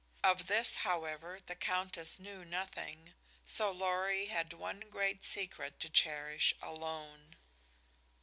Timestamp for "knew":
2.17-2.43